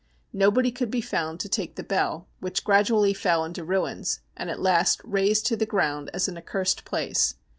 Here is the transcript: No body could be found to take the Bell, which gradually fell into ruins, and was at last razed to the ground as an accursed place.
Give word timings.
No 0.33 0.49
body 0.49 0.71
could 0.71 0.89
be 0.89 0.99
found 0.99 1.39
to 1.41 1.47
take 1.47 1.75
the 1.75 1.83
Bell, 1.83 2.27
which 2.39 2.63
gradually 2.63 3.13
fell 3.13 3.45
into 3.45 3.63
ruins, 3.63 4.21
and 4.35 4.49
was 4.49 4.55
at 4.57 4.59
last 4.59 4.99
razed 5.03 5.45
to 5.45 5.55
the 5.55 5.67
ground 5.67 6.09
as 6.11 6.27
an 6.27 6.39
accursed 6.39 6.85
place. 6.85 7.35